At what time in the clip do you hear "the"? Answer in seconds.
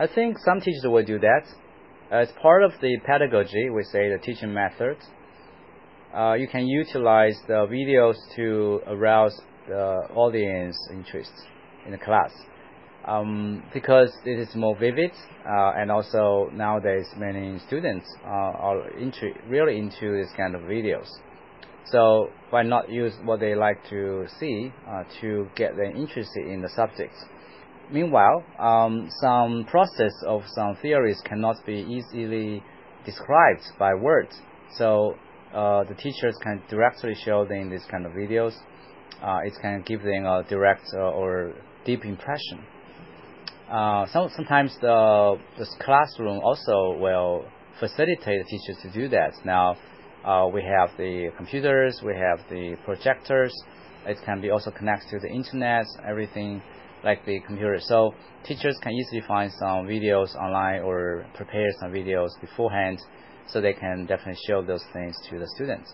2.80-2.98, 4.08-4.18, 7.48-7.66, 9.66-10.06, 11.90-11.98, 26.62-26.68, 35.84-35.94, 44.80-45.38, 45.58-45.66, 48.44-48.50, 50.98-51.30, 52.50-52.76, 55.20-55.28, 57.24-57.40, 65.38-65.48